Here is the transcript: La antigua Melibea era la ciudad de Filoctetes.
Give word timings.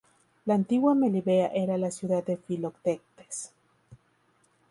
La 0.45 0.55
antigua 0.55 0.95
Melibea 0.95 1.49
era 1.53 1.77
la 1.77 1.91
ciudad 1.91 2.23
de 2.25 2.35
Filoctetes. 2.35 3.51